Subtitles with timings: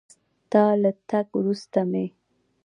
[0.43, 2.05] ستا له تګ وروسته مې